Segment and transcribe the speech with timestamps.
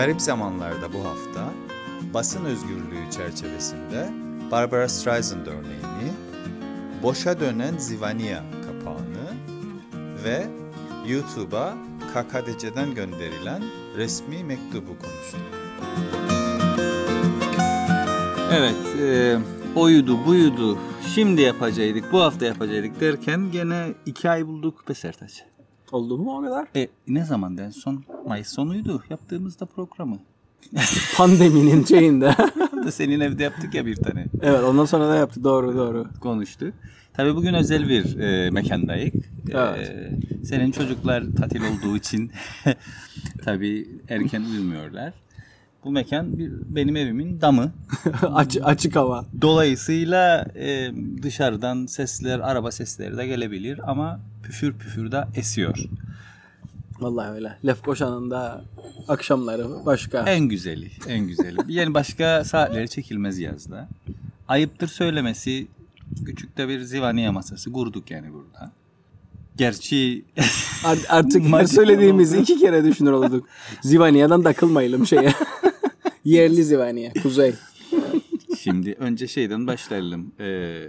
[0.00, 1.52] Garip zamanlarda bu hafta
[2.14, 4.10] basın özgürlüğü çerçevesinde
[4.50, 6.12] Barbara Streisand örneğini,
[7.02, 9.34] boşa dönen Zivania kapağını
[10.24, 10.46] ve
[11.08, 11.74] YouTube'a
[12.14, 13.62] KKDC'den gönderilen
[13.96, 15.40] resmi mektubu konuştuk.
[18.52, 19.38] Evet, e,
[19.76, 20.78] oyudu buydu,
[21.14, 24.94] şimdi yapacaktık, bu hafta yapacaktık derken gene iki ay bulduk be
[25.90, 25.92] Sertaç.
[25.92, 26.66] Oldu mu o kadar?
[26.76, 28.04] E, ne zaman en son?
[28.26, 30.18] Mayıs sonuydu yaptığımızda programı.
[31.16, 32.34] Pandeminin şeyinde.
[32.90, 34.26] senin evde yaptık ya bir tane.
[34.42, 36.06] evet ondan sonra da yaptı doğru doğru.
[36.20, 36.74] Konuştuk.
[37.12, 39.14] Tabii bugün özel bir e, mekandayız.
[39.50, 39.88] Evet.
[39.88, 42.30] E, senin çocuklar tatil olduğu için
[43.44, 45.12] tabii erken uyumuyorlar.
[45.84, 47.72] Bu mekan bir, benim evimin damı.
[48.22, 49.24] Aç, açık hava.
[49.42, 50.90] Dolayısıyla e,
[51.22, 54.20] dışarıdan sesler, araba sesleri de gelebilir ama
[54.50, 55.78] püfür püfür de esiyor.
[57.00, 57.56] Vallahi öyle.
[57.66, 58.64] Lefkoşa'nın da
[59.08, 60.22] akşamları başka.
[60.22, 61.56] En güzeli, en güzeli.
[61.68, 63.88] Yani başka saatleri çekilmez yazda.
[64.48, 65.66] Ayıptır söylemesi
[66.26, 68.72] küçük de bir zivaniye masası kurduk yani burada.
[69.56, 70.24] Gerçi
[70.84, 73.46] Art- artık Maddi söylediğimizi iki kere düşünür olduk.
[73.82, 75.32] Zivaniye'den takılmayalım şeye.
[76.24, 77.12] Yerli Zivaniye.
[77.22, 77.54] Kuzey.
[78.58, 80.32] şimdi önce şeyden başlayalım.
[80.40, 80.80] Ee,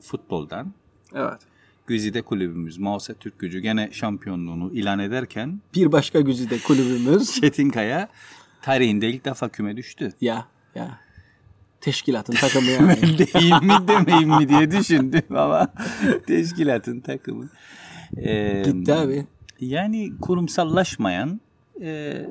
[0.00, 0.72] futboldan.
[1.14, 1.40] Evet.
[1.86, 7.34] Güzide kulübümüz Mausa Türk Gücü gene şampiyonluğunu ilan ederken Bir başka güzide kulübümüz.
[7.40, 8.08] Çetinkaya
[8.62, 10.12] tarihinde ilk defa küme düştü.
[10.20, 11.00] ya ya.
[11.80, 13.18] Teşkilatın takımı yani.
[13.18, 15.72] Değil mi demeyeyim mi diye düşündüm ama
[16.26, 17.48] teşkilatın takımı.
[18.16, 19.26] Ee, Gitti abi.
[19.60, 21.40] Yani kurumsallaşmayan
[21.82, 22.22] e,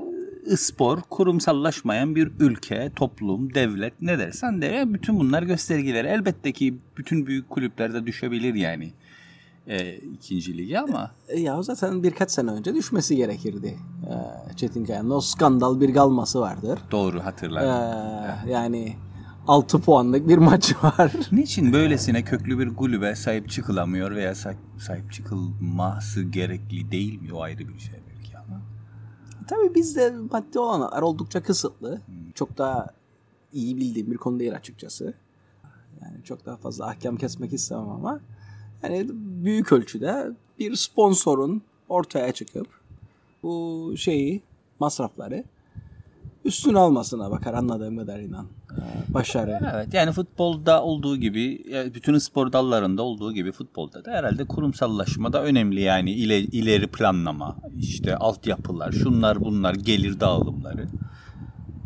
[0.55, 6.07] spor, kurumsallaşmayan bir ülke, toplum, devlet ne dersen de bütün bunlar göstergeleri.
[6.07, 8.91] Elbette ki bütün büyük kulüplerde düşebilir yani
[9.67, 13.77] e, ikinci ligi ama E ya zaten birkaç sene önce düşmesi gerekirdi.
[14.09, 16.79] Ee, Çetinkaya'nın o skandal bir galması vardır.
[16.91, 18.49] doğru Ee, hatırlarım.
[18.49, 18.95] yani
[19.47, 21.11] 6 puanlık bir maç var.
[21.31, 27.33] Niçin böylesine köklü bir kulübe sahip çıkılamıyor veya sahip, çıkılması gerekli değil mi?
[27.33, 28.61] O ayrı bir şey belki ama.
[29.47, 32.01] Tabii bizde maddi olanlar oldukça kısıtlı.
[32.35, 32.93] Çok da
[33.53, 35.13] iyi bildiğim bir konu değil açıkçası.
[36.01, 38.19] Yani çok daha fazla ahkam kesmek istemem ama
[38.85, 39.07] yani
[39.43, 42.67] büyük ölçüde bir sponsorun ortaya çıkıp
[43.43, 44.41] bu şeyi
[44.79, 45.43] masrafları
[46.45, 48.45] üstüne almasına bakar anladığım kadarıyla.
[48.71, 49.59] Ee, Başarı.
[49.75, 55.33] Evet yani futbolda olduğu gibi ya bütün spor dallarında olduğu gibi futbolda da herhalde kurumsallaşma
[55.33, 60.87] da önemli yani ile, ileri planlama işte altyapılar şunlar bunlar gelir dağılımları.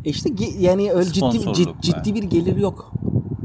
[0.04, 1.82] E işte yani öyle ciddi, Sponsorluk cid- var.
[1.82, 2.92] ciddi bir gelir yok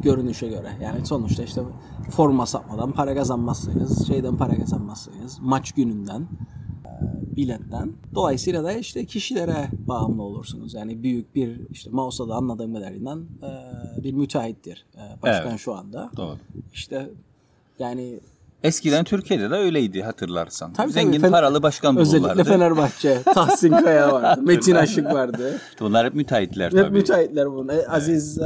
[0.05, 0.77] görünüşe göre.
[0.81, 1.61] Yani sonuçta işte
[2.09, 6.91] forma satmadan para kazanmazsınız, şeyden para kazanmazsınız, maç gününden, e,
[7.35, 7.93] biletten.
[8.15, 10.73] Dolayısıyla da işte kişilere bağımlı olursunuz.
[10.73, 15.59] Yani büyük bir işte Mausa'da anladığım kadarıyla e, bir müteahhittir e, başkan Evet.
[15.59, 16.11] şu anda.
[16.17, 16.37] Doğru.
[16.73, 17.09] İşte
[17.79, 18.19] yani
[18.65, 20.73] Eskiden Türkiye'de de öyleydi hatırlarsan.
[20.73, 21.21] Tabii, Zengin tabii.
[21.27, 22.17] Fen- paralı başkan bulurlardı.
[22.25, 25.59] özellikle Fenerbahçe, Tahsin Kaya vardı, Metin Aşık vardı.
[25.79, 26.97] Bunlar hep müteahhitler Hep tabii.
[26.97, 27.67] müteahhitler bunun.
[27.69, 28.41] E, Aziz e,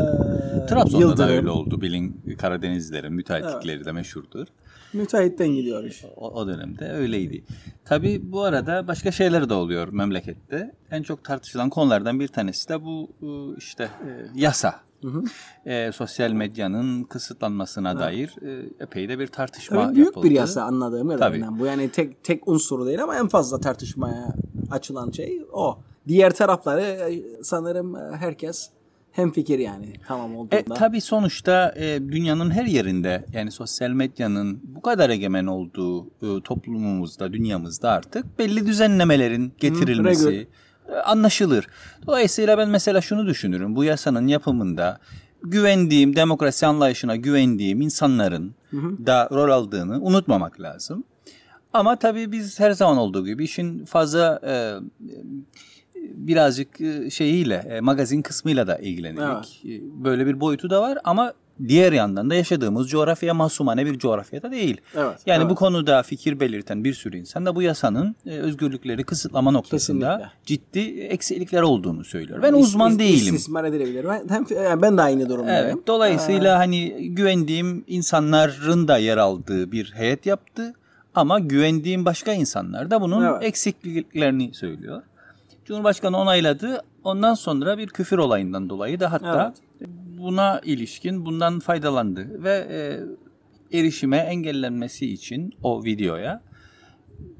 [0.69, 1.29] Trabzon'da da Yıldırım.
[1.29, 1.81] öyle oldu.
[1.81, 4.47] Bilin Karadenizlerin müteahhitlikleri de meşhurdur.
[4.93, 6.05] Müteahhitten gidiyor iş.
[6.15, 7.43] O, o dönemde öyleydi.
[7.85, 10.71] Tabii bu arada başka şeyler de oluyor memlekette.
[10.91, 13.89] En çok tartışılan konulardan bir tanesi de bu e, işte
[15.65, 15.73] e.
[15.73, 20.25] E, sosyal medyanın kısıtlanmasına dair e, epey de bir tartışma Tabii büyük yapıldı.
[20.25, 21.59] bir yasa anladığım kadarıyla.
[21.59, 24.35] Bu yani tek tek unsuru değil ama en fazla tartışmaya
[24.71, 25.79] açılan şey o.
[26.07, 28.69] Diğer tarafları e, sanırım e, herkes
[29.11, 30.73] hemfikir yani tamam E, olduğunda.
[30.73, 37.33] tabii sonuçta e, dünyanın her yerinde yani sosyal medyanın bu kadar egemen olduğu e, toplumumuzda,
[37.33, 40.45] dünyamızda artık belli düzenlemelerin getirilmesi regül.
[41.05, 41.67] Anlaşılır.
[42.07, 43.75] Dolayısıyla ben mesela şunu düşünürüm.
[43.75, 44.99] Bu yasanın yapımında
[45.43, 48.55] güvendiğim, demokrasi anlayışına güvendiğim insanların
[49.05, 51.03] da rol aldığını unutmamak lazım.
[51.73, 54.53] Ama tabii biz her zaman olduğu gibi işin fazla e,
[55.95, 59.65] birazcık e, şeyiyle, e, magazin kısmıyla da ilgilendik.
[59.65, 61.33] E, Böyle bir boyutu da var ama
[61.67, 64.81] diğer yandan da yaşadığımız coğrafya masumane bir coğrafyada değil.
[64.95, 65.51] Evet, yani evet.
[65.51, 70.79] bu konuda fikir belirten bir sürü insan da bu yasanın e, özgürlükleri kısıtlama noktasında ciddi
[71.01, 72.43] eksiklikler olduğunu söylüyor.
[72.43, 73.35] Ben İs- uzman is- değilim.
[73.35, 74.05] İstismar edilebilir.
[74.07, 75.65] Ben, hem, yani ben de aynı durumdayım.
[75.65, 80.73] Evet, dolayısıyla hani güvendiğim insanların da yer aldığı bir heyet yaptı.
[81.15, 83.43] Ama güvendiğim başka insanlar da bunun Evet.
[83.43, 85.01] eksikliklerini söylüyor.
[85.65, 86.81] Cumhurbaşkanı onayladı.
[87.03, 89.53] Ondan sonra bir küfür olayından dolayı da hatta
[90.19, 92.79] buna ilişkin bundan faydalandı ve e,
[93.79, 96.41] erişime engellenmesi için o videoya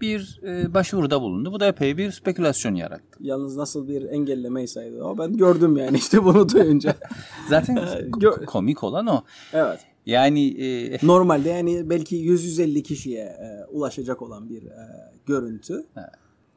[0.01, 1.51] bir e, başvuruda bulundu.
[1.51, 3.19] Bu da epey bir spekülasyon yarattı.
[3.19, 6.95] Yalnız nasıl bir engellemeyseydi o ben gördüm yani işte bunu duyunca.
[7.49, 7.79] Zaten
[8.45, 9.23] komik olan o.
[9.53, 9.79] evet.
[10.05, 14.87] Yani e, Normalde yani belki 100-150 kişiye e, ulaşacak olan bir e,
[15.25, 15.85] görüntü.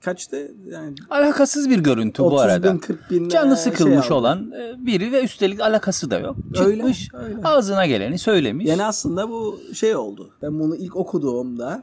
[0.04, 0.52] Kaçtı?
[0.70, 2.72] Yani alakasız bir görüntü bu 30 arada.
[2.75, 4.14] bin, 40 bin, Canı şey sıkılmış aldı.
[4.14, 6.37] olan e, biri ve üstelik alakası da yok.
[6.60, 7.37] Öyle, Çıkmış öyle.
[7.44, 8.66] ağzına geleni söylemiş.
[8.66, 10.31] Yani aslında bu şey oldu.
[10.43, 11.82] Ben bunu ilk okuduğumda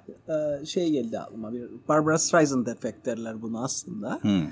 [0.61, 1.53] e, şey geldi aklıma.
[1.53, 4.19] Bir Barbara Streisand efekt derler bunu aslında.
[4.21, 4.43] Hmm.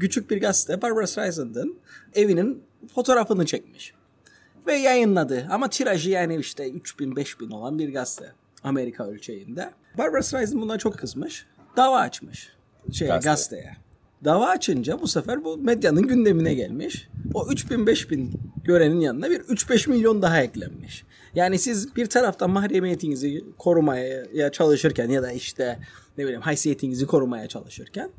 [0.00, 1.76] Küçük bir gazete Barbara Streisand'ın
[2.14, 2.62] evinin
[2.94, 3.94] fotoğrafını çekmiş.
[4.66, 5.46] Ve yayınladı.
[5.50, 8.32] Ama tirajı yani işte 3000-5000 olan bir gazete.
[8.64, 9.70] Amerika ölçeğinde.
[9.98, 11.46] Barbara Streisand buna çok kızmış.
[11.76, 12.55] Dava açmış.
[12.92, 13.30] Şeye, Gazete.
[13.30, 13.76] gazeteye.
[14.24, 17.08] Dava açınca bu sefer bu medyanın gündemine gelmiş.
[17.34, 18.28] O 3000-5000
[18.64, 21.04] görenin yanına bir 3-5 milyon daha eklenmiş.
[21.34, 25.78] Yani siz bir taraftan mahremiyetinizi korumaya çalışırken ya da işte
[26.18, 28.10] ne bileyim haysiyetinizi korumaya çalışırken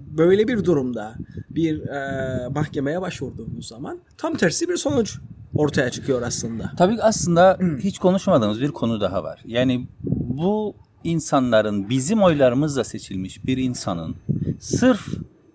[0.00, 1.14] böyle bir durumda
[1.50, 5.18] bir e, mahkemeye başvurduğunuz zaman tam tersi bir sonuç
[5.54, 6.72] ortaya çıkıyor aslında.
[6.78, 9.42] Tabii aslında hiç konuşmadığımız bir konu daha var.
[9.46, 14.16] Yani bu insanların bizim oylarımızla seçilmiş bir insanın
[14.60, 15.06] sırf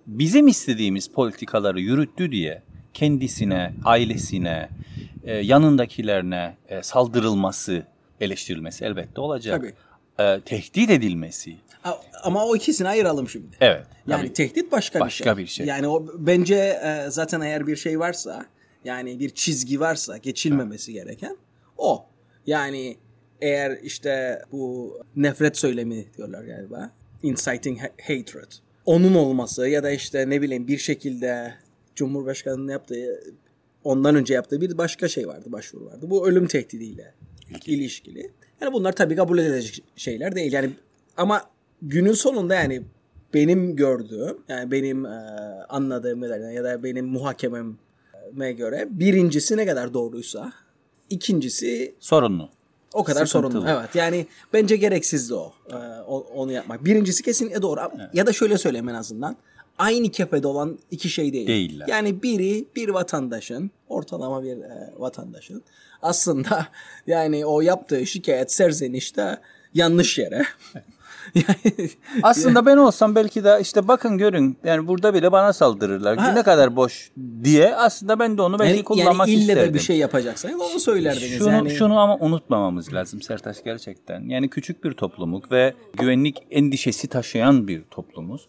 [0.08, 2.62] bizim istediğimiz politikaları yürüttü diye
[2.94, 4.70] kendisine, ailesine,
[5.24, 7.84] e, yanındakilerine e, saldırılması,
[8.22, 9.62] eleştirilmesi elbette olacak.
[9.62, 9.74] Tabii.
[10.30, 11.56] E, tehdit edilmesi.
[12.24, 13.58] Ama o ikisini ayıralım şimdi.
[13.62, 13.86] Evet.
[14.08, 14.34] Yani tabii.
[14.34, 15.56] tehdit başka, Başka bir, bir şey.
[15.56, 15.66] şey.
[15.66, 18.46] Yani o bence e, zaten eğer bir şey varsa
[18.86, 21.38] yani bir çizgi varsa geçilmemesi gereken
[21.78, 22.06] o.
[22.46, 22.98] Yani
[23.42, 26.92] eğer işte bu nefret söylemi diyorlar galiba.
[27.24, 28.52] Inciting ha- hatred.
[28.86, 31.54] Onun olması ya da işte ne bileyim bir şekilde
[31.96, 33.24] Cumhurbaşkanı'nın yaptığı
[33.84, 36.06] ondan önce yaptığı bir başka şey vardı, başvuru vardı.
[36.10, 37.14] Bu ölüm tehdidiyle
[37.66, 38.32] ilişkili.
[38.62, 40.54] Yani bunlar tabii kabul edilecek şeyler değil.
[40.54, 40.70] Yani
[41.18, 41.42] ama
[41.82, 42.82] günün sonunda yani
[43.34, 45.10] benim gördüğüm yani benim e,
[45.70, 50.54] anladığım kadarıyla ya da benim muhakememe göre birincisi ne kadar doğruysa
[51.10, 52.50] ikincisi Sorunlu.
[52.94, 53.52] O kadar Sıkıntılı.
[53.62, 53.70] sorunlu.
[53.80, 55.76] Evet yani bence gereksizdi o, e,
[56.08, 56.86] o- onu yapmak.
[56.86, 57.80] Birincisi kesinlikle doğru
[58.14, 59.38] ya da şöyle söyleyeyim en azından
[59.78, 61.48] aynı kefede olan iki şey değil.
[61.48, 61.88] Değiller.
[61.88, 65.64] Yani biri bir vatandaşın ortalama bir e, vatandaşın
[66.02, 66.68] aslında
[67.08, 69.38] yani o yaptığı şikayet serzenişte
[69.74, 70.44] yanlış yere.
[71.36, 71.90] yani,
[72.24, 76.18] Aslında ben olsam belki de işte bakın görün yani burada bile bana saldırırlar.
[76.18, 76.32] Ha.
[76.32, 77.12] Ne kadar boş
[77.44, 79.70] diye aslında ben de onu belki yani, kullanmak yani ille isterdim.
[79.70, 81.38] de bir şey yapacaksanız onu söylerdiniz.
[81.38, 81.70] Şunu, yani.
[81.70, 84.30] şunu ama unutmamamız lazım Sertaç gerçekten.
[84.30, 88.48] Yani küçük bir toplumuk ve güvenlik endişesi taşıyan bir toplumuz.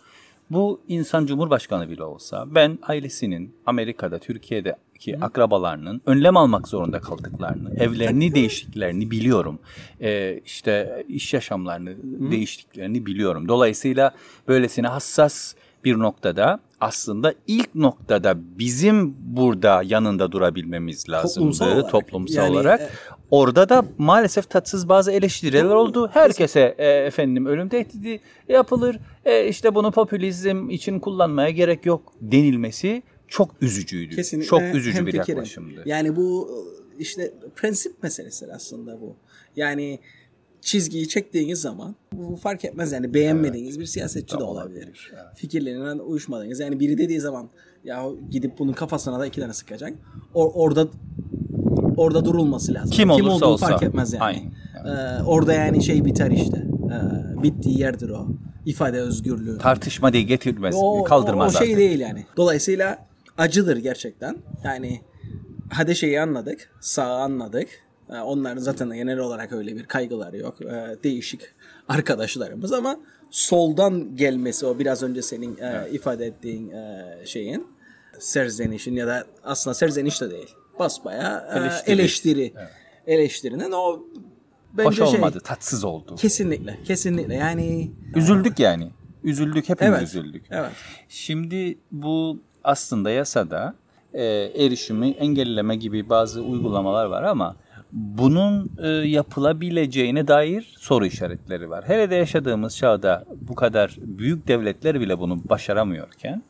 [0.51, 8.35] Bu insan cumhurbaşkanı bile olsa ben ailesinin Amerika'da, Türkiye'deki akrabalarının önlem almak zorunda kaldıklarını, evlerini
[8.35, 9.59] değiştiklerini biliyorum.
[10.01, 11.97] Ee, işte iş yaşamlarını
[12.31, 13.49] değiştiklerini biliyorum.
[13.49, 14.15] Dolayısıyla
[14.49, 15.55] böylesine hassas
[15.85, 21.91] bir noktada aslında ilk noktada bizim burada yanında durabilmemiz lazımdı Toplumsal olarak.
[21.91, 22.81] toplumsal Yani, olarak.
[22.81, 22.89] e,
[23.31, 26.11] Orada da maalesef tatsız bazı eleştiriler oldu.
[26.13, 28.99] Herkese e, efendim ölüm tehdidi yapılır.
[29.25, 34.17] E, işte bunu popülizm için kullanmaya gerek yok denilmesi çok üzücüydü.
[34.17, 35.83] Kesinlikle çok üzücü bir yaklaşımdı.
[35.87, 36.51] Yani bu
[36.99, 39.17] işte prensip meselesi aslında bu.
[39.57, 39.99] Yani
[40.61, 45.13] çizgiyi çektiğiniz zaman bu fark etmez yani beğenmediğiniz bir siyasetçi de olabilir.
[45.35, 47.49] Fikirlerine uyuşmadığınız yani biri dediği zaman
[47.85, 49.93] ya gidip bunun kafasına da iki tane sıkacak.
[50.35, 50.89] Or- orada
[51.97, 52.91] orada durulması lazım.
[52.91, 53.67] Kim olursa olduğu olsa.
[53.67, 54.23] fark etmez yani.
[54.23, 54.51] Aynen.
[54.87, 56.67] Ee, orada yani şey biter işte.
[56.93, 58.27] Ee, bittiği yerdir o.
[58.67, 59.59] İfade özgürlüğü.
[59.59, 61.81] Tartışma diye getirmez, O, kaldırmaz o, o şey zaten.
[61.81, 62.27] değil yani.
[62.37, 63.07] Dolayısıyla
[63.39, 64.37] acıdır gerçekten.
[64.65, 65.01] Yani
[65.71, 66.71] hadi şeyi anladık.
[66.81, 67.69] Sağı anladık.
[68.11, 70.63] Ee, Onların zaten genel olarak öyle bir kaygıları yok.
[70.63, 71.41] Ee, Değişik
[71.89, 72.97] arkadaşlarımız ama
[73.31, 77.67] soldan gelmesi o biraz önce senin e, ifade ettiğin e, şeyin
[78.19, 80.49] serzenişin ya da aslında serzeniş de değil.
[80.79, 81.93] Basbaya e, Eleştiri.
[81.93, 82.53] eleştiri.
[83.07, 84.03] Eleştirinin o
[84.73, 86.15] bence Hoş şey, olmadı, tatsız oldu.
[86.17, 87.35] Kesinlikle, kesinlikle.
[87.35, 88.91] Yani Üzüldük yani.
[89.25, 90.45] Üzüldük, hepimiz Evet, üzüldük.
[90.51, 90.71] evet.
[91.09, 93.75] Şimdi bu aslında yasada
[94.15, 94.25] e,
[94.65, 97.57] erişimi engelleme gibi bazı uygulamalar var ama
[97.93, 101.85] bunun e, yapılabileceğine dair soru işaretleri var.
[101.87, 106.43] Hele de yaşadığımız çağda bu kadar büyük devletler bile bunu başaramıyorken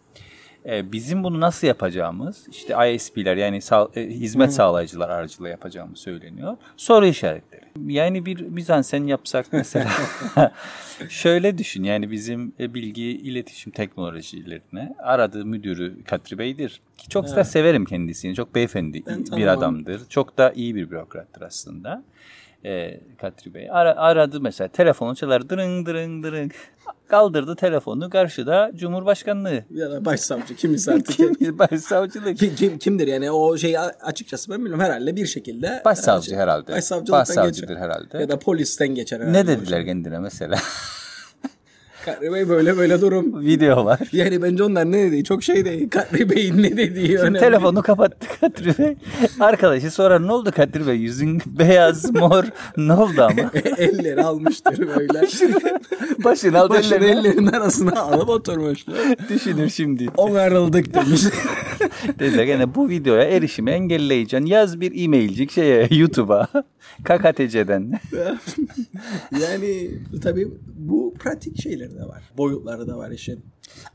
[0.69, 6.57] e, bizim bunu nasıl yapacağımız işte ISP'ler yani sağ- e, hizmet sağlayıcılar aracılığıyla yapacağımız söyleniyor.
[6.77, 7.63] Soru işaretleri.
[7.87, 9.91] Yani bir mizansen yapsak mesela
[11.09, 16.81] şöyle düşün yani bizim e, bilgi iletişim teknolojilerine aradığı müdürü Katri Bey'dir.
[16.99, 18.35] Ki çok da severim kendisini.
[18.35, 19.59] Çok beyefendi Ben bir tanımam.
[19.59, 20.03] adamdır.
[20.09, 22.03] Çok da iyi bir bürokrattır aslında.
[22.65, 23.69] E, Katri Bey.
[23.71, 26.51] Ara, aradı mesela telefonu çalar dırın dırın dırın.
[27.09, 29.65] Kaldırdı telefonu karşıda Cumhurbaşkanlığı.
[29.71, 31.17] Ya da başsavcı kimisi artık.
[31.39, 32.39] Kim, başsavcılık.
[32.39, 35.83] Kim, kim- kimdir yani o şey açıkçası ben bilmiyorum herhalde bir şekilde.
[35.85, 36.73] Başsavcı e, şey, herhalde.
[36.73, 37.81] Başsavcılıktan Başsavcıdır geçer.
[37.83, 38.19] herhalde.
[38.19, 39.39] Ya da polisten geçer herhalde.
[39.39, 40.59] Ne dediler kendine mesela?
[42.05, 43.41] Kadri Bey böyle böyle durum.
[43.47, 43.99] Video var.
[44.13, 45.91] Yani bence onlar ne dediği çok şey değil.
[45.91, 47.39] Kadri Bey'in ne dediği önemli.
[47.39, 48.97] Telefonu kapattı Kadri Bey.
[49.41, 50.97] Arkadaşı sorar ne oldu Kadri Bey?
[50.97, 52.45] Yüzün beyaz, mor.
[52.77, 53.51] Ne oldu ama?
[53.79, 55.21] Elleri almıştır böyle.
[56.25, 58.97] Başını al Başını ellerinin arasına alıp oturmuşlar.
[59.29, 60.09] Düşünür şimdi.
[60.17, 61.21] Onarıldık demiş.
[62.19, 64.47] Dediler gene bu videoya erişimi engelleyeceksin.
[64.47, 66.49] Yaz bir e-mailcik şeye YouTube'a.
[67.05, 68.01] KKTC'den.
[69.41, 69.91] yani
[70.23, 72.23] tabii bu pratik şeyleri de var.
[72.37, 73.45] Boyutları da var işin.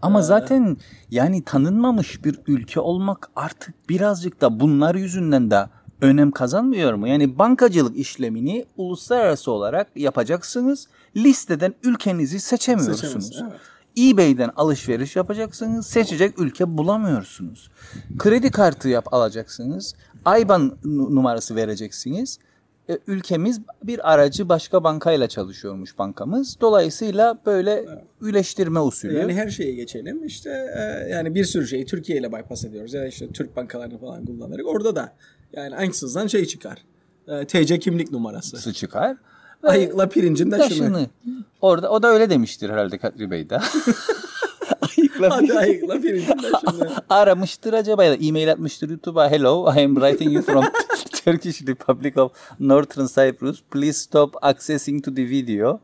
[0.01, 0.77] Ama zaten
[1.11, 5.65] yani tanınmamış bir ülke olmak artık birazcık da bunlar yüzünden de
[6.01, 7.07] önem kazanmıyor mu?
[7.07, 10.87] Yani bankacılık işlemini uluslararası olarak yapacaksınız.
[11.15, 13.25] Listeden ülkenizi seçemiyorsunuz.
[13.27, 13.61] Seçemez, evet.
[13.97, 15.87] eBay'den alışveriş yapacaksınız.
[15.87, 17.69] Seçecek ülke bulamıyorsunuz.
[18.17, 19.95] Kredi kartı yap alacaksınız.
[20.41, 22.39] IBAN nu- numarası vereceksiniz.
[22.89, 26.57] E, ülkemiz bir aracı başka bankayla çalışıyormuş bankamız.
[26.61, 27.85] Dolayısıyla böyle
[28.21, 29.17] üleştirme usulü.
[29.19, 30.23] Yani her şeye geçelim.
[30.25, 32.93] İşte e, yani bir sürü şeyi Türkiye ile bypass ediyoruz.
[32.93, 34.65] Ya da işte Türk bankalarını falan kullanarak.
[34.67, 35.13] Orada da
[35.53, 36.77] yani ansızdan şey çıkar.
[37.27, 38.57] E, TC kimlik numarası.
[38.57, 39.17] Su çıkar.
[39.63, 40.67] Ayıkla pirincin taşını.
[40.69, 41.07] Taşını.
[41.61, 43.59] Orada o da öyle demiştir herhalde Kadri Bey de.
[44.97, 46.91] Ayıkla Hadi ayıkla pirincin taşını.
[47.09, 49.31] aramıştır acaba ya da e-mail atmıştır YouTube'a.
[49.31, 50.65] Hello, I am writing you from
[51.25, 53.61] Turkish Republic of Northern Cyprus.
[53.71, 55.79] Please stop accessing to the video.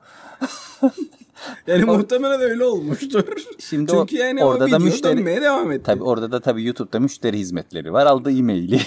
[1.67, 3.23] Yani muhtemelen öyle olmuştur.
[3.59, 5.83] Şimdi o- Çünkü yani orada o da müşteri- dönmeye devam etti.
[5.83, 8.05] Tabi orada da tabi YouTube'da müşteri hizmetleri var.
[8.05, 8.79] Aldı e-maili.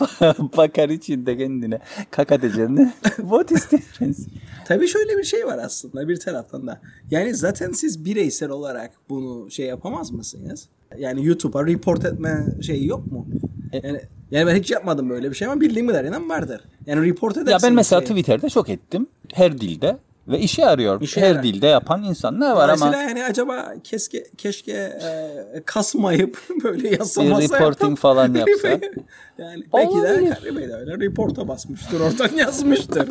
[0.56, 1.78] Bakar içinde kendine
[2.10, 2.92] kakateceğini.
[3.16, 4.22] What is difference?
[4.64, 6.80] Tabii şöyle bir şey var aslında bir taraftan da.
[7.10, 10.68] Yani zaten siz bireysel olarak bunu şey yapamaz mısınız?
[10.98, 13.26] Yani YouTube'a report etme şeyi yok mu?
[13.72, 16.60] E- Yani, yani ben hiç yapmadım böyle bir şey ama bildiğim kadarıyla vardır.
[16.86, 17.62] Yani report edersiniz.
[17.62, 18.08] Ya ben mesela şeyi.
[18.08, 19.06] Twitter'da çok ettim.
[19.34, 19.96] Her dilde.
[20.30, 21.00] Ve işe yarıyor.
[21.00, 21.42] İşe Her yarar.
[21.42, 27.28] dilde yapan insanlar var Mesela ama yani acaba keşke keşke e, kasmayıp böyle yasa Bir
[27.30, 28.68] reporting yapıp- falan yapsa.
[29.38, 30.30] yani belki de.
[30.34, 33.08] Kadri Bey de öyle reporta basmıştır oradan yazmıştır.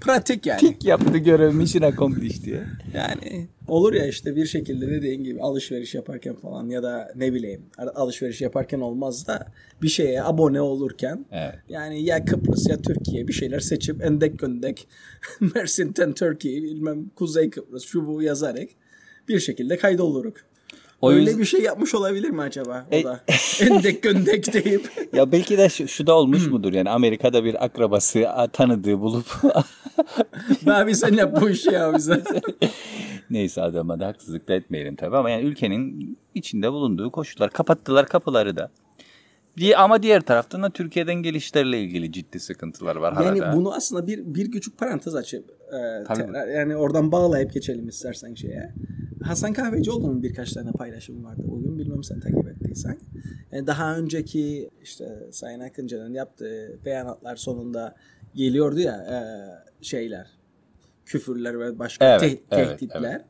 [0.00, 0.60] Pratik yani.
[0.60, 2.62] tik yaptı görev mission accomplished diye.
[2.94, 7.62] Yani olur ya işte bir şekilde dediğin gibi alışveriş yaparken falan ya da ne bileyim
[7.94, 9.46] alışveriş yaparken olmaz da
[9.82, 11.54] bir şeye abone olurken Evet.
[11.68, 14.88] yani ya Kıbrıs ya Türkiye bir şeyler seçip endek göndek
[15.54, 18.68] Mersin'ten Türkiye bilmem Kuzey Kıbrıs şu bu yazarak
[19.28, 20.36] bir şekilde kaydoluruk.
[21.04, 23.20] O Öyle yüzden- bir şey yapmış olabilir mi acaba o E- da?
[23.60, 24.90] endek göndek deyip.
[25.12, 29.26] Ya belki de şu, şu da olmuş mudur yani Amerika'da bir akrabası tanıdığı bulup
[30.66, 32.22] Abi sen yap bu işi ya bize.
[33.30, 38.56] neyse adama da haksızlık da etmeyelim tabii ama yani ülkenin içinde bulunduğu koşullar kapattılar kapıları
[38.56, 38.70] da.
[39.56, 43.56] Diye, ama diğer taraftan da Türkiye'den gelişlerle ilgili ciddi sıkıntılar var Yani hala.
[43.56, 48.74] bunu aslında bir bir küçük parantez açıp e, tekrar- yani oradan bağlayıp geçelim istersen şeye.
[49.24, 51.78] Hasan Kahvecioğlu'nun birkaç tane paylaşımı vardı bugün.
[51.78, 52.98] Bilmem sen takip ettiysen.
[53.52, 57.94] Yani daha önceki işte Sayın Akıncı'nın yaptığı beyanatlar sonunda
[58.34, 59.18] geliyordu ya e,
[59.84, 60.26] şeyler.
[61.06, 63.24] Küfürler ve başka Evet, te- evet, tehditler.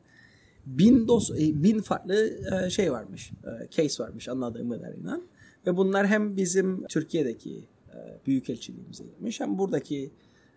[0.65, 2.29] Bin, dos, e, bin farklı
[2.65, 3.31] e, şey varmış.
[3.43, 5.21] e, case varmış anladığım kadarıyla.
[5.67, 7.97] Ve bunlar hem bizim Türkiye'deki e,
[8.27, 10.11] büyükelçiliğimize gitmiş hem buradaki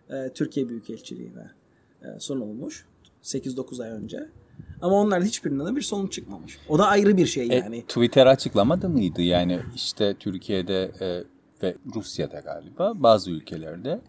[0.09, 1.51] e, Türkiye Büyükelçiliğine
[2.03, 2.85] e, sunulmuş
[3.23, 4.29] 8-9 ay önce.
[4.81, 6.57] Ama onların hiçbirinden de bir sonuç çıkmamış.
[6.69, 7.81] O da ayrı bir şey E, yani.
[7.81, 9.21] Twitter açıklamadı mıydı?
[9.21, 11.23] Yani işte Türkiye'de e,
[11.63, 14.01] ve Rusya'da galiba bazı ülkelerde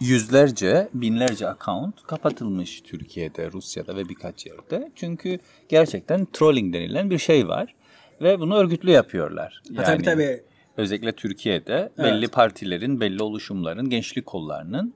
[0.00, 4.92] yüzlerce, binlerce account kapatılmış Türkiye'de, Rusya'da ve birkaç yerde.
[4.94, 7.74] Çünkü gerçekten trolling denilen bir şey var
[8.20, 9.62] ve bunu örgütlü yapıyorlar.
[9.76, 10.42] Ha, tabii tabii.
[10.76, 14.94] Özellikle Türkiye'de belli partilerin, belli oluşumların, gençlik kollarının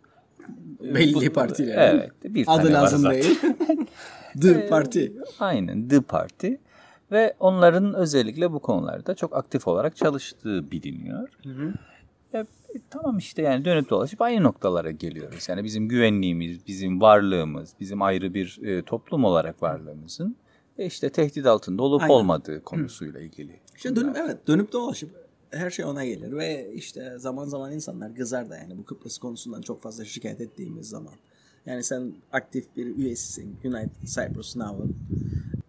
[0.80, 1.78] Belli bu- partilerin.
[1.78, 3.22] Evet, bir tane Adı var lazım zaten.
[3.22, 3.38] değil.
[4.42, 5.06] The Party.
[5.40, 6.48] Aynen The Party
[7.12, 11.28] ve onların özellikle bu konularda çok aktif olarak çalıştığı biliniyor.
[12.34, 12.44] E, e,
[12.90, 15.48] tamam işte yani dönüp dolaşıp aynı noktalara geliyoruz.
[15.48, 20.36] Yani bizim güvenliğimiz, bizim varlığımız, bizim ayrı bir e, toplum olarak varlığımızın
[20.78, 22.14] e, işte tehdit altında olup Aynen.
[22.14, 23.60] olmadığı konusuyla ilgili.
[23.76, 25.10] İşte dönüp evet dönüp dolaşıp
[25.52, 29.62] her şey ona gelir ve işte zaman zaman insanlar kızar da yani bu Kıbrıs konusundan
[29.62, 31.14] çok fazla şikayet ettiğimiz zaman.
[31.66, 34.96] Yani sen aktif bir üyesisin United Cyprus Now'ın.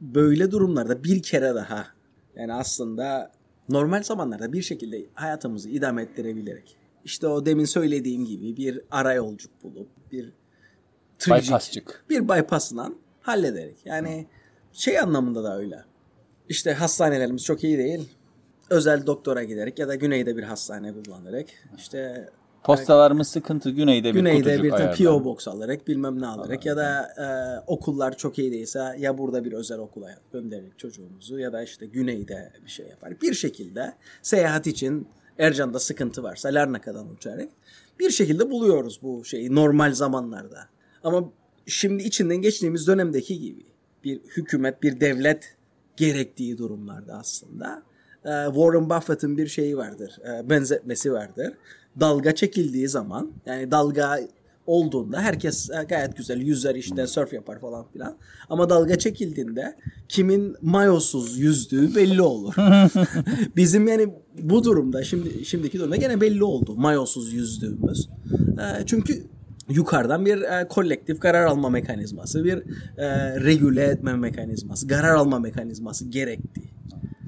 [0.01, 1.87] Böyle durumlarda bir kere daha
[2.35, 3.31] yani aslında
[3.69, 9.63] normal zamanlarda bir şekilde hayatımızı idame ettirebilerek işte o demin söylediğim gibi bir ara yolcuk
[9.63, 10.29] bulup bir
[11.19, 12.05] tırcık, Bypassçık.
[12.09, 13.75] bir bypassla hallederek.
[13.85, 14.27] Yani
[14.73, 15.83] şey anlamında da öyle.
[16.49, 18.09] İşte hastanelerimiz çok iyi değil.
[18.73, 22.29] Özel doktora giderek ya da güneyde bir hastane kullanarak işte
[22.63, 23.69] Postalarımız sıkıntı.
[23.69, 25.11] Güneyde bir güneyde bir tane ayarla.
[25.11, 27.25] PO box alarak bilmem ne alarak ya da e,
[27.67, 32.53] okullar çok iyi değilse ya burada bir özel okula göndererek çocuğumuzu ya da işte güneyde
[32.65, 33.21] bir şey yapar.
[33.21, 37.49] Bir şekilde seyahat için Ercan'da sıkıntı varsa Larnaka'dan uçarak
[37.99, 40.67] bir şekilde buluyoruz bu şeyi normal zamanlarda.
[41.03, 41.29] Ama
[41.65, 43.65] şimdi içinden geçtiğimiz dönemdeki gibi
[44.03, 45.55] bir hükümet, bir devlet
[45.97, 47.83] gerektiği durumlarda aslında
[48.23, 51.53] Warren Buffett'ın bir şeyi vardır, e, benzetmesi vardır.
[51.99, 54.19] Dalga çekildiği zaman, yani dalga
[54.67, 58.17] olduğunda herkes e, gayet güzel yüzer işte surf yapar falan filan.
[58.49, 59.75] Ama dalga çekildiğinde
[60.09, 62.53] kimin mayosuz yüzdüğü belli olur.
[63.55, 68.09] Bizim yani bu durumda şimdi şimdiki durumda gene belli oldu mayosuz yüzdüğümüz.
[68.33, 69.23] E, çünkü
[69.69, 72.57] yukarıdan bir e, kolektif karar alma mekanizması, bir
[72.97, 76.61] e, regüle etme mekanizması, karar alma mekanizması gerekti.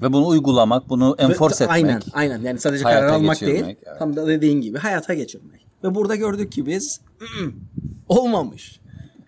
[0.02, 1.70] Ve bunu uygulamak, bunu enforce etmek.
[1.70, 2.42] Aynen, aynen.
[2.42, 3.64] Yani sadece Hayata karar almak değil.
[3.64, 3.78] evet.
[3.98, 5.66] Tam da dediğin gibi hayata geçirmek.
[5.84, 7.52] Ve burada gördük ki biz "Mm,
[8.08, 8.80] olmamış.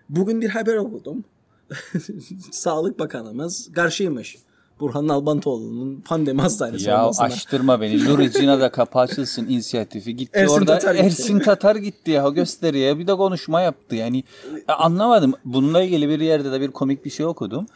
[0.08, 1.24] Bugün bir haber okudum.
[2.52, 4.36] Sağlık Bakanımız karşıymış.
[4.80, 7.26] Burhan Albantoğlu'nun pandemi hastanesi Ya olmasına.
[7.26, 8.06] açtırma beni.
[8.06, 10.16] Luricina da kapağı açılsın inisiyatifi.
[10.16, 11.06] Gitti Ersin orada Tatar gitti.
[11.06, 12.98] Ersin Tatar gitti ya gösteriye.
[12.98, 13.96] Bir de konuşma yaptı.
[13.96, 14.24] Yani
[14.68, 15.34] e, anlamadım.
[15.44, 17.66] Bununla ilgili bir yerde de bir komik bir şey okudum.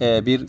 [0.00, 0.40] Ee, bir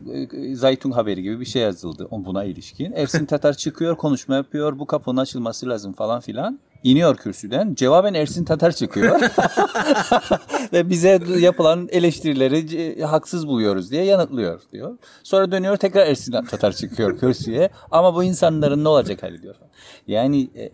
[0.51, 2.91] e, Zaytun haberi gibi bir şey yazıldı buna ilişkin.
[2.91, 4.79] Ersin Tatar çıkıyor konuşma yapıyor.
[4.79, 6.59] Bu kapının açılması lazım falan filan.
[6.85, 7.75] İniyor kürsüden.
[7.75, 9.21] Cevaben Ersin Tatar çıkıyor.
[10.73, 14.97] Ve bize yapılan eleştirileri c- haksız buluyoruz diye yanıtlıyor diyor.
[15.23, 17.69] Sonra dönüyor tekrar Ersin Tatar çıkıyor kürsüye.
[17.91, 19.55] Ama bu insanların ne olacak hali diyor.
[20.07, 20.71] Yani e,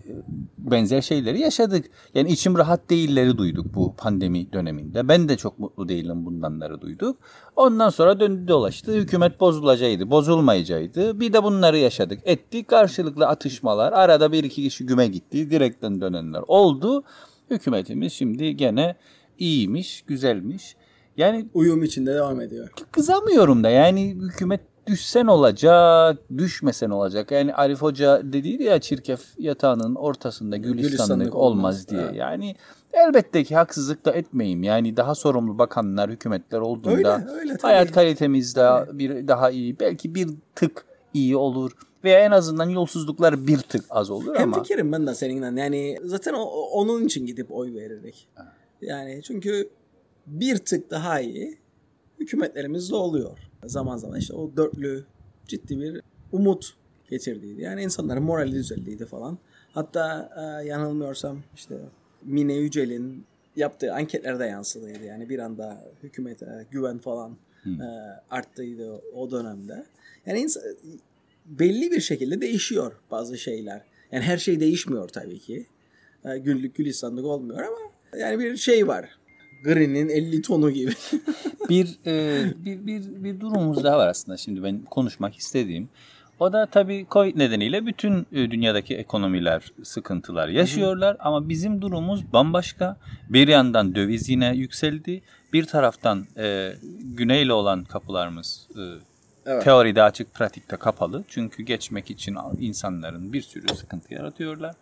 [0.58, 1.86] benzer şeyleri yaşadık.
[2.14, 5.08] Yani içim rahat değilleri duyduk bu pandemi döneminde.
[5.08, 7.18] Ben de çok mutlu değilim bundanları duyduk.
[7.56, 8.94] Ondan sonra döndü dolaştı.
[8.94, 11.20] Hükümet bozulacaktı, bozulmayacaktı.
[11.20, 12.20] Bir de bunları yaşadık.
[12.26, 13.94] Ettik karşılıklı atışmalar.
[13.94, 15.52] Arada bir iki kişi güme gitti.
[15.52, 17.04] Direkten dönenler oldu.
[17.50, 18.96] Hükümetimiz şimdi gene
[19.40, 20.76] iyiymiş, güzelmiş.
[21.18, 22.70] Yani Uyum içinde devam ediyor.
[22.92, 27.32] kızamıyorum da yani hükümet düşsen olacak, düşmesen olacak.
[27.32, 31.88] Yani Arif Hoca dediydi ya çirkef yatağının ortasında gülistanlık, Gülistanlık olmaz, olmaz.
[31.90, 32.02] diye.
[32.02, 32.16] Evet.
[32.16, 32.56] Yani
[32.94, 34.64] elbette ki haksızlık da etmeyeyim.
[34.64, 37.62] Yani daha sorumlu bakanlar, hükümetler olduğunda Öyle, öyle tabii.
[37.62, 39.80] hayat kalitemiz de bir daha iyi.
[39.80, 41.72] Belki bir tık iyi olur
[42.04, 45.62] veya en azından yolsuzluklar bir tık az olur Hem ama fikirim ben de seninle.
[45.62, 48.28] Yani zaten o- onun için gidip oy verirdik.
[48.82, 49.70] Yani çünkü
[50.28, 51.58] bir tık daha iyi
[52.20, 53.38] hükümetlerimiz de oluyor.
[53.66, 55.04] Zaman zaman işte o dörtlü
[55.48, 56.74] ciddi bir umut
[57.10, 57.62] getirdiydi.
[57.62, 59.38] Yani insanların morali düzeldiydi falan.
[59.74, 61.76] Hatta e, yanılmıyorsam işte
[62.24, 65.04] Mine Yücel'in yaptığı anketlerde yansıdıydı.
[65.06, 67.86] Yani bir anda hükümete güven falan e,
[68.30, 69.86] arttıydı o dönemde.
[70.26, 70.64] Yani insan,
[71.60, 73.82] belli bir şekilde değişiyor bazı şeyler.
[74.12, 75.66] Yani her şey değişmiyor tabii ki.
[76.26, 77.78] E, Güllük gülistanlık olmuyor ama
[78.20, 79.10] yani bir şey var.
[79.64, 80.92] Green'in 50 tonu gibi.
[81.70, 85.90] bir, e, bir, bir, bir durumumuz daha var aslında şimdi ben konuşmak istediğim.
[86.40, 92.98] O da tabii Covid nedeniyle bütün e, dünyadaki ekonomiler sıkıntılar yaşıyorlar ama bizim durumumuz bambaşka.
[93.30, 95.22] Bir yandan döviz yine yükseldi.
[95.54, 98.84] Bir taraftan e, güneyle olan kapılarımız e,
[99.52, 99.64] Evet.
[99.64, 101.24] teoride açık, pratikte kapalı.
[101.28, 104.76] Çünkü geçmek için insanların bir sürü sıkıntı yaratıyorlar.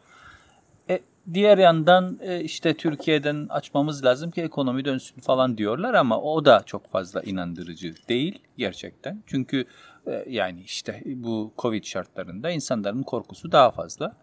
[0.90, 1.00] E,
[1.34, 6.64] diğer yandan e, işte Türkiye'den açmamız lazım ki ekonomi dönsün falan diyorlar ama o da
[6.66, 9.24] çok fazla inandırıcı değil gerçekten.
[9.26, 9.66] Çünkü
[10.08, 14.16] e, yani işte bu Covid şartlarında insanların korkusu daha fazla.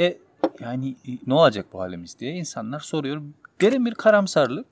[0.00, 0.18] E
[0.60, 3.22] yani e, ne olacak bu halimiz diye insanlar soruyor.
[3.60, 4.66] Derin bir karamsarlık,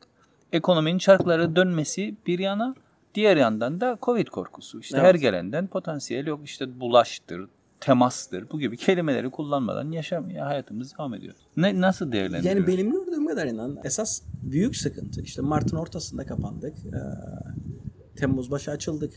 [0.52, 2.74] ekonominin çarkları dönmesi bir yana,
[3.16, 4.80] diğer yandan da Covid korkusu.
[4.80, 5.06] İşte Evet.
[5.08, 7.48] her gelenden potansiyel yok işte bulaştır,
[7.80, 11.34] temastır bu gibi kelimeleri kullanmadan yaşam hayatımız devam ediyor.
[11.56, 12.60] Ne nasıl değerlendiriyorsun?
[12.60, 15.22] Yani benim gördüğüm kadarıyla esas büyük sıkıntı.
[15.22, 16.74] İşte Mart'ın ortasında kapandık.
[16.86, 16.90] Ee,
[18.16, 19.12] Temmuz başı açıldık.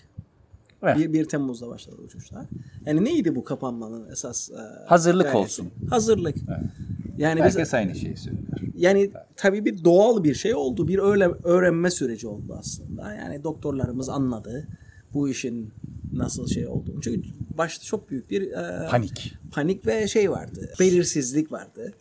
[0.83, 0.97] Evet.
[0.97, 2.45] 1, 1 Temmuz'da başladı uçuşlar.
[2.85, 4.49] Yani neydi bu kapanmanın esas?
[4.51, 4.55] e,
[4.87, 5.61] Hazırlık gayesi?
[5.61, 5.71] olsun.
[5.89, 6.35] Hazırlık.
[7.19, 8.47] Yani biz, Herkes aynı şeyi söylüyor.
[8.75, 10.87] yani tabii bir doğal bir şey oldu.
[10.87, 13.13] Bir öyle öğrenme süreci oldu aslında.
[13.13, 14.67] Yani doktorlarımız anladı
[15.13, 15.73] bu işin
[16.13, 17.01] nasıl şey olduğunu.
[17.01, 19.35] Çünkü başta çok büyük bir e, Panik.
[19.51, 20.69] panik ve şey vardı.
[20.79, 21.93] Belirsizlik vardı.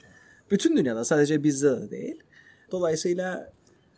[0.51, 2.23] Bütün dünyada sadece bizde de değil.
[2.71, 3.53] Dolayısıyla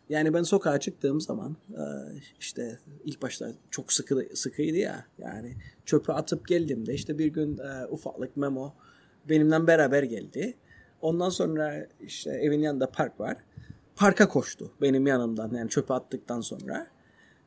[0.09, 1.85] yani ben sokağa çıktığım zaman e,
[2.41, 5.05] işte ilk başta çok sıkı sıkıydı ya.
[5.19, 8.73] Yani çöpe atıp geldiğimde işte bir gün e, ufaklık memo
[9.29, 10.55] benimle beraber geldi.
[11.03, 13.37] Ondan sonra işte evin yanında park var.
[13.97, 16.87] Parka koştu benim yanımdan yani çöpe attıktan sonra.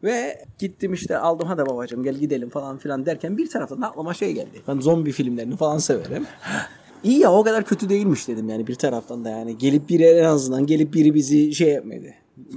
[0.03, 4.13] Ve gittim işte aldım hadi babacığım gel gidelim falan filan derken bir taraftan da aklıma
[4.13, 4.61] şey geldi.
[4.67, 6.25] Ben zombi filmlerini falan severim.
[7.03, 10.23] İyi ya o kadar kötü değilmiş dedim yani bir taraftan da yani gelip biri en
[10.23, 12.05] azından gelip biri bizi şey yapmadı.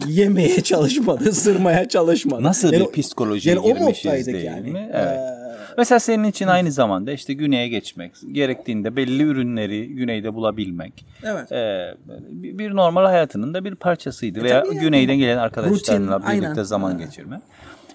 [0.06, 2.42] Yemeye çalışmadı, ısırmaya çalışmadı.
[2.42, 4.70] Nasıl Yani bir o- psikolojiye yani o girmişiz moddaydık değil yani.
[4.70, 4.90] mi?
[4.92, 5.18] Evet.
[5.20, 5.35] Ee,
[5.78, 11.06] Mesela senin için aynı zamanda işte güneye geçmek, gerektiğinde belli ürünleri güneyde bulabilmek.
[11.22, 11.52] Evet.
[11.52, 11.94] e,
[12.30, 14.42] bir normal hayatının da bir parçasıydı.
[14.42, 14.84] Veya E, tabii yani.
[14.84, 16.62] güneyden gelen arkadaşlarla Rutin, birlikte aynen.
[16.62, 16.98] zaman Ha.
[17.04, 17.40] geçirme.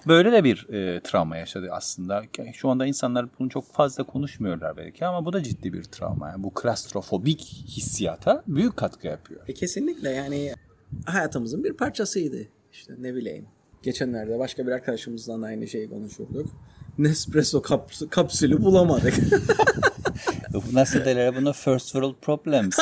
[0.06, 2.22] Böyle de bir e, travma yaşadı aslında.
[2.52, 6.28] Şu anda insanlar bunu çok fazla konuşmuyorlar belki ama bu da ciddi bir travma.
[6.28, 9.40] Yani bu klastrofobik hissiyata büyük katkı yapıyor.
[9.48, 10.54] E kesinlikle yani
[11.06, 12.36] hayatımızın bir parçasıydı.
[12.72, 13.46] İşte ne bileyim.
[13.82, 16.46] Geçenlerde başka bir arkadaşımızla aynı şeyi konuşurduk.
[16.98, 19.14] Nespresso kaps- kapsülü bulamadık.
[20.72, 22.78] Nasıl derler buna first world problems.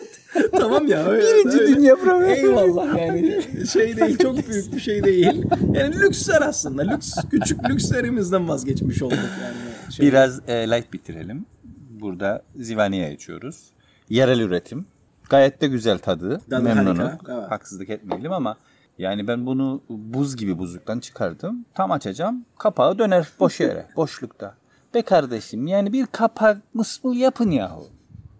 [0.58, 1.06] tamam ya.
[1.12, 2.32] Birinci dünya problemi.
[2.32, 5.42] Eyvallah yani şey değil çok büyük bir şey değil.
[5.72, 6.82] Yani lüksler aslında.
[6.82, 9.92] Lüks küçük lükslerimizden vazgeçmiş olduk yani.
[9.94, 11.46] Şey- Biraz e, light bitirelim.
[11.90, 13.64] Burada Zivaniye içiyoruz.
[14.08, 14.86] Yerel üretim.
[15.30, 16.40] Gayet de güzel tadı.
[16.50, 16.96] Tadı Memnunum.
[16.98, 17.50] harika, evet.
[17.50, 18.56] Haksızlık etmeyelim ama
[18.98, 21.64] yani ben bunu buz gibi buzluktan çıkardım.
[21.74, 22.44] Tam açacağım.
[22.58, 23.86] Kapağı döner boş yere.
[23.96, 24.54] boşlukta.
[24.94, 27.86] Be kardeşim yani bir kapak mısmıl yapın yahu.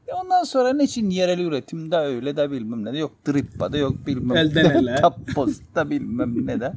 [0.08, 3.72] E Ondan sonra ne için yerel üretim da öyle de bilmem ne de yok drippa
[3.72, 4.94] da yok bilmem Elden ele.
[5.00, 6.72] Tappost da bilmem ne de.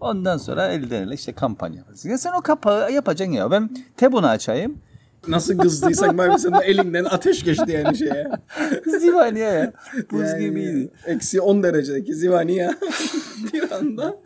[0.00, 2.08] Ondan sonra elden ele işte kampanya yaparsın.
[2.10, 3.50] Ya sen o kapağı yapacaksın ya.
[3.50, 4.78] Ben Tebun'u açayım.
[5.28, 8.30] Nasıl kızdıysak ben senin de elinden ateş geçti yani şeye.
[9.00, 9.72] Zivaniye ya.
[10.10, 10.90] Buz Yani gibiydi.
[11.06, 12.70] Eksi 10 derecedeki zivaniye
[13.52, 14.16] bir anda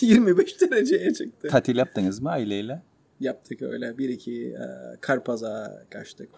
[0.00, 1.48] 25 dereceye çıktı.
[1.48, 2.82] Tatil yaptınız mı aileyle?
[3.20, 3.98] Yaptık öyle.
[3.98, 6.28] Bir iki e, Karpaz'a kaçtık.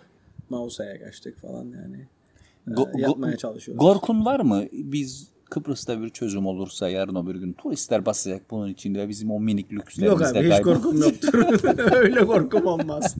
[0.50, 2.06] Mausa'ya kaçtık falan yani.
[2.68, 3.80] E, Go- yapmaya go- çalışıyoruz.
[3.84, 4.64] Gorkun var mı?
[4.72, 9.40] Biz Kıbrıs'ta bir çözüm olursa yarın öbür gün turistler basacak bunun içinde ve bizim o
[9.40, 11.34] minik Yok lükslerimizde abi hiç kaybol- korkum yoktur.
[11.92, 13.16] öyle korkum olmaz.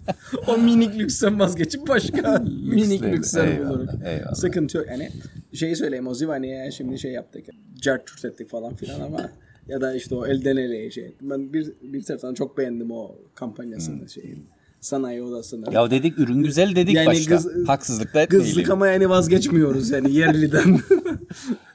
[0.48, 3.88] O minik lüksten vazgeçip başka minik lüksten bulurum.
[4.34, 4.86] Sıkıntı yok.
[4.90, 5.10] Yani
[5.54, 7.46] şeyi söyleyeyim o Zivani'ye şimdi şey yaptık.
[7.80, 9.30] Cart ettik falan filan ama
[9.68, 11.14] ya da işte o elden eleye şey.
[11.22, 14.46] Ben bir, bir taraftan çok beğendim o kampanyasını şeyin.
[14.80, 15.74] Sanayi odasını.
[15.74, 17.36] Ya dedik ürün güzel dedik Yani başta.
[17.36, 18.48] kız- Haksızlık da etmeyelim.
[18.50, 20.78] Kızlık ama yani vazgeçmiyoruz yani yerliden.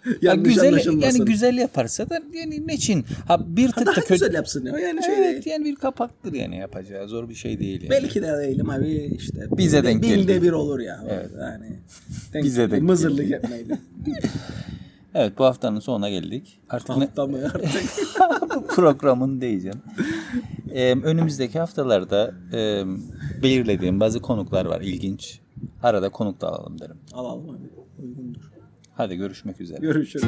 [0.06, 3.06] Ya Yanlış güzel yani güzel yaparsa da yani ne için?
[3.28, 4.14] Ha bir tık da kötü.
[4.14, 5.56] güzel yapsın ya yani şey evet değil.
[5.56, 7.90] yani bir kapaktır yani yapacağı zor bir şey değil yani.
[7.90, 9.48] Belki de değilim abi işte.
[9.58, 10.42] Bize Binde- denk binde geldi.
[10.42, 11.04] bir olur ya.
[11.40, 11.66] Yani.
[12.34, 13.78] Denk Bize denk Mızırlık etmeyelim.
[15.16, 16.60] Evet bu haftanın sonuna geldik.
[16.70, 17.70] Artık ne, Hafta mı artık?
[18.56, 19.78] bu programın diyeceğim.
[20.76, 22.84] Ee, önümüzdeki haftalarda e,
[23.44, 25.40] belirlediğim bazı konuklar var ilginç.
[25.84, 26.98] Arada konuk da alalım derim.
[27.14, 27.70] Alalım abi.
[28.00, 28.52] Uygundur.
[28.94, 29.80] Hadi görüşmek üzere.
[29.82, 30.26] Görüşürüz.